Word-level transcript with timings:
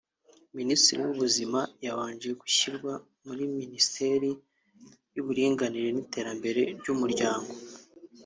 Minisitiri 0.57 0.99
w’Ubuzima 1.05 1.59
yabanje 1.85 2.29
gushyirwa 2.41 2.93
muri 3.25 3.43
Minisiteri 3.59 4.29
y’Uburinganire 5.15 5.89
n’Iterambere 5.91 6.61
ry’Umuryango 6.79 7.51